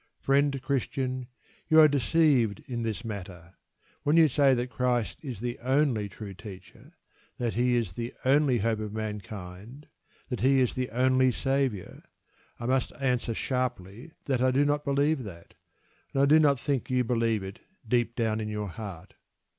[0.19, 1.27] Friend Christian,
[1.69, 3.53] you are deceived in this matter.
[4.01, 6.93] When you say that Christ is the only true teacher,
[7.37, 9.85] that He is the only hope of mankind,
[10.29, 12.01] that He is the only Saviour,
[12.59, 15.53] I must answer sharply that I do not believe that,
[16.15, 19.13] and I do not think you believe it deep down in your heart.